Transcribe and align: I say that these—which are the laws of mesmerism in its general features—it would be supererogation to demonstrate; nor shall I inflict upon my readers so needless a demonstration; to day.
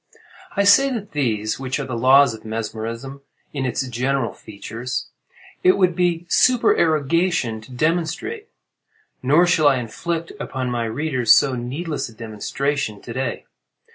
I 0.55 0.63
say 0.63 0.89
that 0.93 1.11
these—which 1.11 1.79
are 1.79 1.85
the 1.85 1.95
laws 1.95 2.33
of 2.33 2.43
mesmerism 2.43 3.21
in 3.53 3.67
its 3.67 3.87
general 3.87 4.33
features—it 4.33 5.77
would 5.77 5.95
be 5.95 6.25
supererogation 6.27 7.61
to 7.61 7.71
demonstrate; 7.71 8.47
nor 9.21 9.45
shall 9.45 9.67
I 9.67 9.75
inflict 9.77 10.31
upon 10.39 10.71
my 10.71 10.85
readers 10.85 11.33
so 11.33 11.53
needless 11.53 12.09
a 12.09 12.13
demonstration; 12.13 12.99
to 13.03 13.13
day. 13.13 13.45